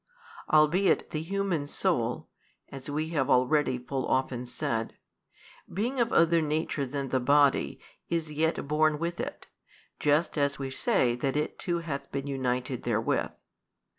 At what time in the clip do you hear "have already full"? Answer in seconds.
3.09-4.07